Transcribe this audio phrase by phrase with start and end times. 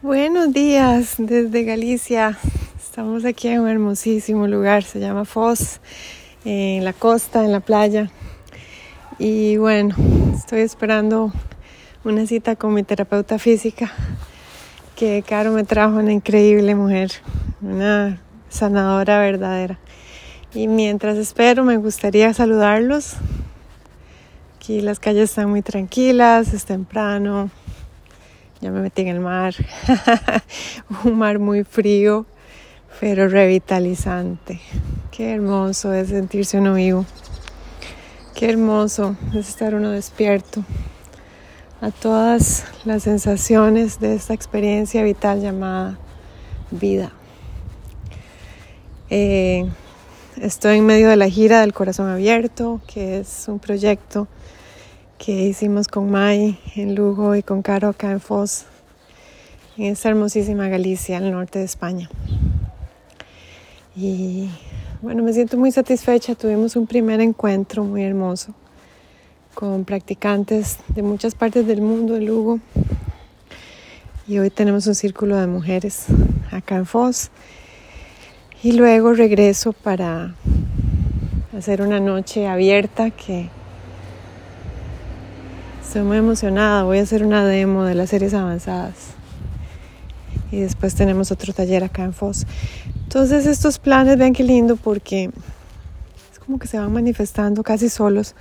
[0.00, 2.38] Buenos días desde Galicia.
[2.78, 5.80] Estamos aquí en un hermosísimo lugar, se llama Foz,
[6.44, 8.08] en la costa, en la playa.
[9.18, 9.96] Y bueno,
[10.36, 11.32] estoy esperando
[12.04, 13.90] una cita con mi terapeuta física,
[14.94, 17.10] que Caro me trajo una increíble mujer,
[17.60, 19.80] una sanadora verdadera.
[20.54, 23.16] Y mientras espero, me gustaría saludarlos.
[24.58, 27.50] Aquí las calles están muy tranquilas, es temprano,
[28.60, 29.54] ya me metí en el mar,
[31.04, 32.26] un mar muy frío,
[33.00, 34.60] pero revitalizante.
[35.12, 37.06] Qué hermoso es sentirse uno vivo.
[38.34, 40.64] Qué hermoso es estar uno despierto
[41.80, 45.98] a todas las sensaciones de esta experiencia vital llamada
[46.70, 47.12] vida.
[49.10, 49.68] Eh,
[50.36, 54.28] estoy en medio de la gira del corazón abierto, que es un proyecto
[55.18, 58.66] que hicimos con Mai en Lugo y con Caro acá en Foz,
[59.76, 62.08] en esta hermosísima Galicia, al norte de España.
[63.96, 64.48] Y
[65.02, 66.36] bueno, me siento muy satisfecha.
[66.36, 68.54] Tuvimos un primer encuentro muy hermoso
[69.54, 72.60] con practicantes de muchas partes del mundo en Lugo.
[74.28, 76.06] Y hoy tenemos un círculo de mujeres
[76.52, 77.30] acá en Foz.
[78.62, 80.34] Y luego regreso para
[81.56, 83.50] hacer una noche abierta que
[85.88, 88.92] Estoy muy emocionada, voy a hacer una demo de las series avanzadas.
[90.52, 92.44] Y después tenemos otro taller acá en Foz.
[93.04, 95.30] Entonces estos planes, vean qué lindo porque
[96.30, 98.34] es como que se van manifestando casi solos.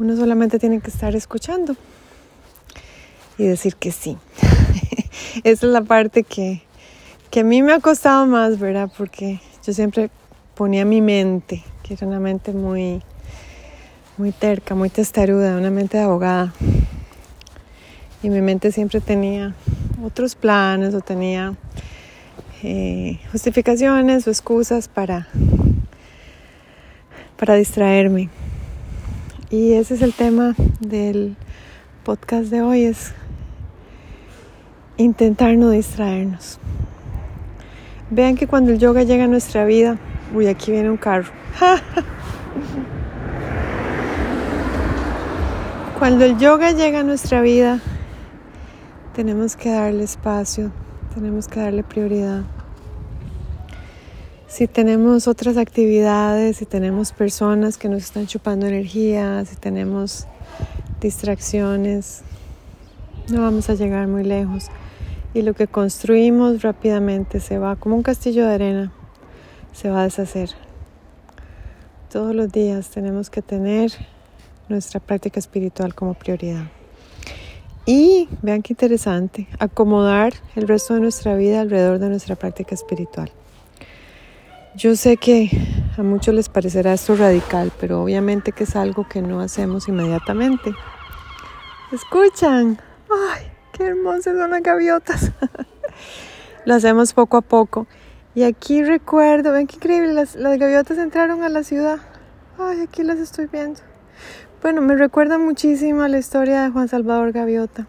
[0.00, 1.76] Uno solamente tiene que estar escuchando
[3.38, 4.18] y decir que sí.
[5.44, 6.64] Esa es la parte que,
[7.30, 8.90] que a mí me ha costado más, ¿verdad?
[8.98, 10.10] Porque yo siempre
[10.56, 13.00] ponía mi mente, que era una mente muy
[14.16, 16.52] muy terca, muy testaruda, una mente de abogada.
[18.22, 19.54] Y mi mente siempre tenía
[20.04, 21.54] otros planes o tenía
[22.62, 25.28] eh, justificaciones o excusas para,
[27.36, 28.30] para distraerme.
[29.50, 31.36] Y ese es el tema del
[32.04, 33.12] podcast de hoy, es
[34.96, 36.58] intentar no distraernos.
[38.10, 39.98] Vean que cuando el yoga llega a nuestra vida,
[40.34, 41.32] uy, aquí viene un carro.
[46.04, 47.80] Cuando el yoga llega a nuestra vida,
[49.14, 50.70] tenemos que darle espacio,
[51.14, 52.42] tenemos que darle prioridad.
[54.46, 60.26] Si tenemos otras actividades, si tenemos personas que nos están chupando energía, si tenemos
[61.00, 62.20] distracciones,
[63.32, 64.66] no vamos a llegar muy lejos.
[65.32, 68.92] Y lo que construimos rápidamente se va como un castillo de arena,
[69.72, 70.50] se va a deshacer.
[72.10, 73.90] Todos los días tenemos que tener
[74.68, 76.64] nuestra práctica espiritual como prioridad.
[77.86, 83.30] Y vean qué interesante, acomodar el resto de nuestra vida alrededor de nuestra práctica espiritual.
[84.74, 85.50] Yo sé que
[85.98, 90.72] a muchos les parecerá esto radical, pero obviamente que es algo que no hacemos inmediatamente.
[91.92, 92.80] ¿Escuchan?
[93.08, 95.30] ¡Ay, qué hermosas son las gaviotas!
[96.64, 97.86] Lo hacemos poco a poco.
[98.34, 101.98] Y aquí recuerdo, ven qué increíble, las, las gaviotas entraron a la ciudad.
[102.58, 103.80] Ay, aquí las estoy viendo.
[104.64, 107.86] Bueno, me recuerda muchísimo la historia de Juan Salvador Gaviota.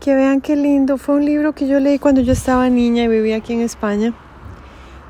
[0.00, 0.96] Que vean qué lindo.
[0.96, 4.14] Fue un libro que yo leí cuando yo estaba niña y vivía aquí en España.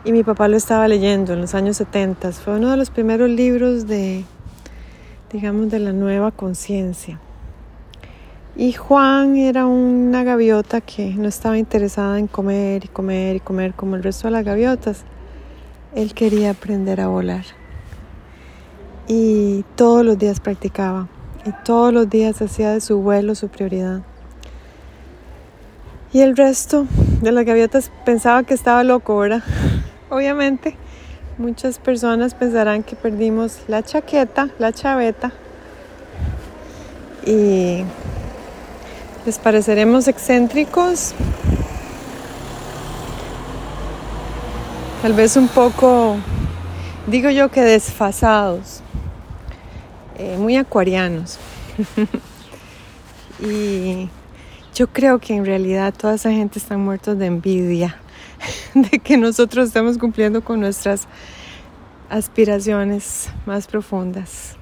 [0.05, 2.33] Y mi papá lo estaba leyendo en los años 70.
[2.33, 4.25] Fue uno de los primeros libros de,
[5.33, 7.21] digamos, de la nueva conciencia.
[8.57, 13.75] Y Juan era una gaviota que no estaba interesada en comer y comer y comer
[13.75, 15.05] como el resto de las gaviotas.
[15.95, 17.62] Él quería aprender a volar
[19.09, 21.09] y todos los días practicaba
[21.45, 24.01] y todos los días hacía de su vuelo su prioridad.
[26.13, 26.87] Y el resto
[27.23, 29.43] de las gaviotas pensaba que estaba loco, ¿verdad?
[30.11, 30.77] Obviamente,
[31.39, 35.33] muchas personas pensarán que perdimos la chaqueta, la chaveta,
[37.25, 37.85] y
[39.25, 41.15] les pareceremos excéntricos,
[45.01, 46.17] tal vez un poco,
[47.07, 48.83] digo yo que desfasados.
[50.19, 51.39] Eh, muy acuarianos.
[53.41, 54.09] y
[54.75, 57.97] yo creo que en realidad toda esa gente está muertos de envidia
[58.75, 61.07] de que nosotros estemos cumpliendo con nuestras
[62.11, 64.57] aspiraciones más profundas.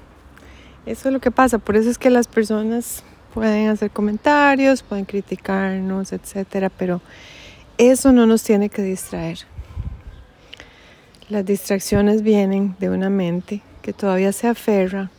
[0.85, 5.05] Eso es lo que pasa, por eso es que las personas pueden hacer comentarios, pueden
[5.05, 7.01] criticarnos, etcétera, pero
[7.77, 9.39] eso no nos tiene que distraer.
[11.29, 15.11] Las distracciones vienen de una mente que todavía se aferra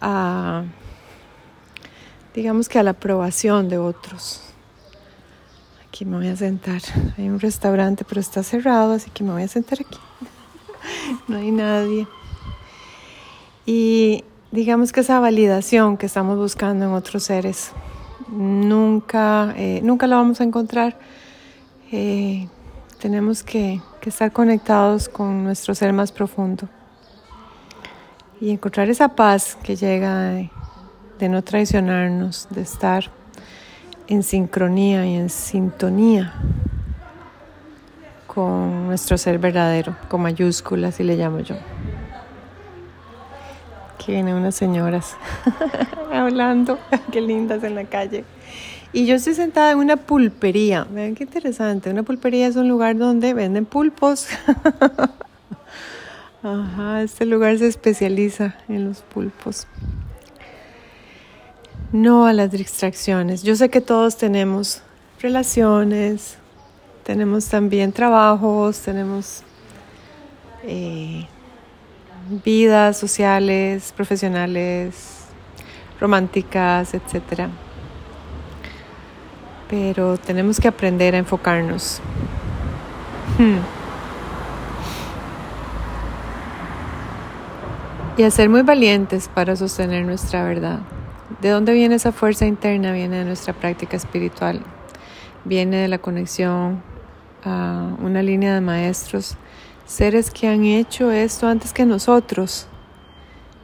[0.00, 0.64] a,
[2.34, 4.50] digamos que a la aprobación de otros,
[5.90, 6.80] Aquí me voy a sentar.
[7.18, 9.98] Hay un restaurante, pero está cerrado, así que me voy a sentar aquí.
[11.28, 12.06] no hay nadie.
[13.66, 17.72] Y digamos que esa validación que estamos buscando en otros seres,
[18.28, 20.96] nunca, eh, nunca la vamos a encontrar.
[21.90, 22.46] Eh,
[23.00, 26.68] tenemos que, estar conectados con nuestro ser más profundo
[28.40, 30.30] y encontrar esa paz que llega
[31.18, 33.04] de, no traicionarnos, de estar
[34.08, 36.32] en sincronía y en sintonía
[38.26, 41.56] con nuestro ser verdadero, con mayúsculas, y le llamo yo.
[43.94, 45.16] Aquí vienen unas señoras
[46.12, 46.78] hablando,
[47.12, 48.24] qué lindas en la calle.
[48.92, 50.86] Y yo estoy sentada en una pulpería.
[50.90, 51.90] Vean qué interesante.
[51.90, 54.26] Una pulpería es un lugar donde venden pulpos.
[56.42, 59.66] Ajá, este lugar se especializa en los pulpos.
[61.92, 63.42] No a las distracciones.
[63.42, 64.82] Yo sé que todos tenemos
[65.20, 66.38] relaciones,
[67.04, 69.42] tenemos también trabajos, tenemos
[70.62, 71.26] eh,
[72.42, 75.26] vidas sociales, profesionales,
[76.00, 77.48] románticas, etc.
[79.68, 82.00] Pero tenemos que aprender a enfocarnos.
[83.36, 83.79] Hmm.
[88.16, 90.80] Y a ser muy valientes para sostener nuestra verdad.
[91.40, 92.92] ¿De dónde viene esa fuerza interna?
[92.92, 94.60] Viene de nuestra práctica espiritual,
[95.44, 96.82] viene de la conexión
[97.44, 99.36] a una línea de maestros,
[99.86, 102.66] seres que han hecho esto antes que nosotros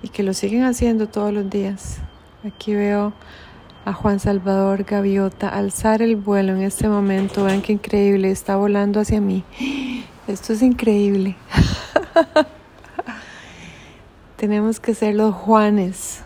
[0.02, 1.98] y que lo siguen haciendo todos los días.
[2.44, 3.12] Aquí veo
[3.84, 7.44] a Juan Salvador Gaviota alzar el vuelo en este momento.
[7.44, 9.44] Vean qué increíble, está volando hacia mí.
[10.26, 11.36] Esto es increíble.
[14.36, 16.20] Tenemos que ser los Juanes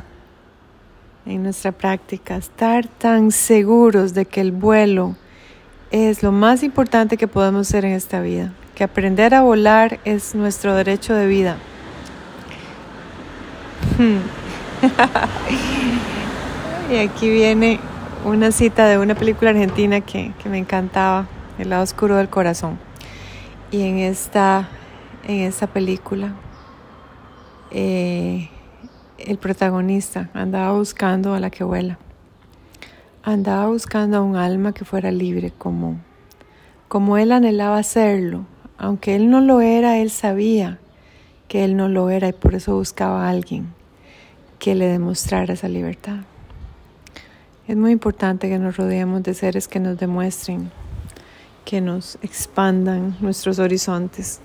[1.26, 5.14] en nuestra práctica, estar tan seguros de que el vuelo
[5.92, 10.34] es lo más importante que podemos hacer en esta vida, que aprender a volar es
[10.34, 11.56] nuestro derecho de vida.
[13.96, 14.18] Hmm.
[16.92, 17.78] y aquí viene
[18.24, 21.28] una cita de una película argentina que, me encantaba,
[21.60, 22.76] El lado oscuro del corazón.
[23.70, 24.68] Y en esta,
[25.28, 26.32] en esta película,
[27.70, 28.48] eh,
[29.18, 31.98] el protagonista andaba buscando a la que vuela.
[33.22, 35.98] Andaba buscando a un alma que fuera libre como,
[36.88, 38.46] como él anhelaba serlo.
[38.78, 40.78] Aunque él no lo era, él sabía
[41.48, 43.72] que él no lo era y por eso buscaba a alguien
[44.58, 46.18] que le demostrara esa libertad.
[47.66, 50.70] Es muy importante que nos rodeemos de seres que nos demuestren,
[51.64, 54.40] que nos expandan nuestros horizontes.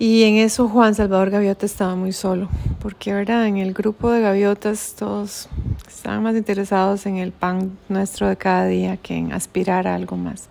[0.00, 2.48] Y en eso Juan Salvador Gaviota estaba muy solo,
[2.80, 5.50] porque verdad, en el grupo de gaviotas todos
[5.86, 10.16] estaban más interesados en el pan nuestro de cada día que en aspirar a algo
[10.16, 10.48] más.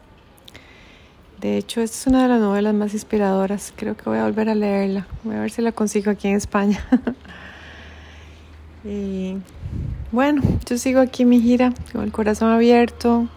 [1.41, 3.73] De hecho, esta es una de las novelas más inspiradoras.
[3.75, 5.07] Creo que voy a volver a leerla.
[5.23, 6.85] Voy a ver si la consigo aquí en España.
[8.85, 9.37] y
[10.11, 13.27] bueno, yo sigo aquí mi gira con el corazón abierto.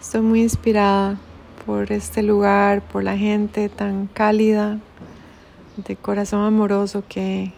[0.00, 1.18] Estoy muy inspirada
[1.64, 4.80] por este lugar, por la gente tan cálida,
[5.76, 7.52] de corazón amoroso que,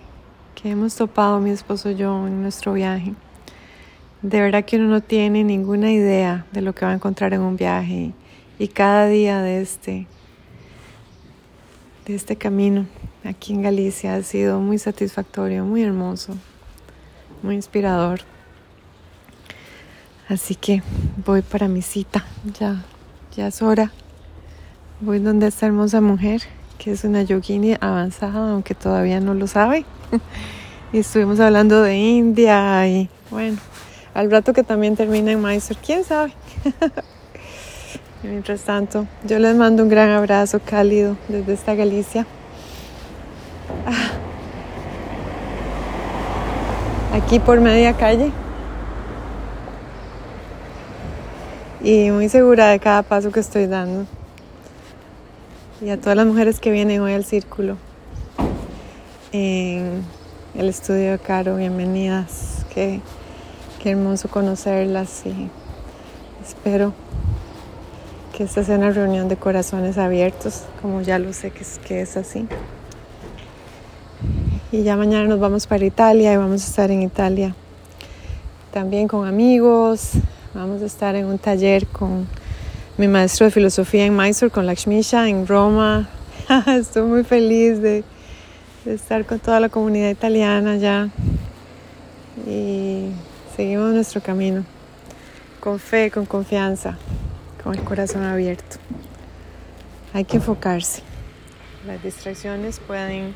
[0.63, 3.13] hemos topado mi esposo y yo en nuestro viaje.
[4.23, 7.43] De verdad que uno no tiene ninguna idea de lo que va a encontrar en
[7.43, 8.13] un viaje
[8.59, 10.07] y, cada día de este,
[12.07, 12.87] de este camino
[13.25, 16.35] aquí en Galicia ha sido muy satisfactorio, muy hermoso,
[17.43, 18.21] muy inspirador.
[20.31, 20.83] Así que
[21.27, 22.25] voy para mi cita,
[22.59, 22.83] ya,
[23.37, 23.93] ya es hora.
[25.01, 26.41] Voy donde esta hermosa mujer
[26.79, 29.85] que es una yogini avanzada, aunque todavía no lo sabe.
[30.93, 33.59] y estuvimos hablando de India y bueno,
[34.15, 36.33] al rato que también termina en Mysore, quién sabe.
[38.23, 42.27] Mientras tanto, yo les mando un gran abrazo cálido desde esta Galicia.
[43.87, 44.13] Ah.
[47.17, 48.33] Aquí por media calle.
[51.83, 54.07] Y muy segura de cada paso que estoy dando
[55.85, 57.77] y a todas las mujeres que vienen hoy al círculo
[59.33, 60.03] en
[60.55, 62.65] el estudio de Caro, bienvenidas.
[62.73, 63.01] Qué,
[63.83, 65.51] qué hermoso conocerlas y
[66.43, 66.95] espero
[68.35, 72.01] que esta sea una reunión de corazones abiertos, como ya lo sé que es, que
[72.01, 72.49] es así.
[74.73, 77.55] Y ya mañana nos vamos para Italia y vamos a estar en Italia
[78.73, 80.13] también con amigos.
[80.55, 82.27] Vamos a estar en un taller con
[82.97, 86.09] mi maestro de filosofía en Mysore con Lakshmisha en Roma.
[86.67, 88.05] Estoy muy feliz de,
[88.87, 91.09] estar con toda la comunidad italiana ya
[92.47, 93.09] y
[93.57, 94.65] seguimos nuestro camino
[95.59, 96.97] con fe, con confianza,
[97.63, 98.77] con el corazón abierto.
[100.13, 101.03] Hay que enfocarse.
[101.87, 103.35] Las distracciones pueden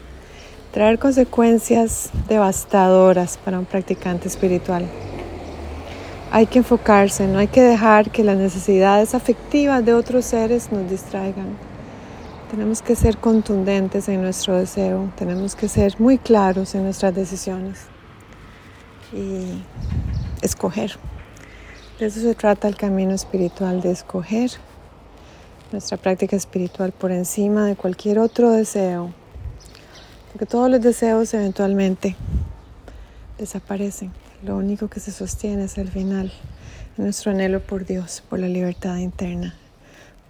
[0.71, 4.87] traer consecuencias devastadoras para un practicante espiritual.
[6.31, 10.91] Hay que enfocarse, no hay que dejar que las necesidades afectivas de otros seres nos
[10.91, 11.57] distraigan.
[12.51, 17.87] Tenemos que ser contundentes en nuestro deseo, tenemos que ser muy claros en nuestras decisiones
[19.13, 19.63] y
[20.43, 20.99] escoger.
[21.99, 24.51] De eso se trata el camino espiritual, de escoger
[25.73, 29.13] nuestra práctica espiritual por encima de cualquier otro deseo.
[30.33, 32.17] Porque todos los deseos eventualmente
[33.39, 34.13] desaparecen.
[34.43, 36.33] Lo único que se sostiene es el final,
[36.97, 39.57] nuestro anhelo por Dios, por la libertad interna,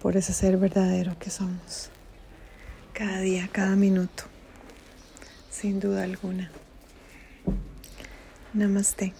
[0.01, 1.91] por ese ser verdadero que somos.
[2.91, 4.23] Cada día, cada minuto,
[5.51, 6.49] sin duda alguna.
[8.53, 9.13] Namaste.